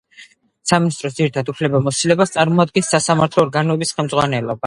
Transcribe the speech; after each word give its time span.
სამინისტროს 0.69 1.17
ძირითად 1.17 1.51
უფლებამოსილებას 1.53 2.33
წარმოადგენდა 2.37 2.91
სასამართლო 2.95 3.47
ორგანოების 3.49 3.93
ხელმძღვანელობა. 3.99 4.59